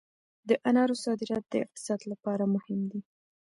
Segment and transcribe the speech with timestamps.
[0.49, 3.01] د انارو صادرات د اقتصاد لپاره مهم دي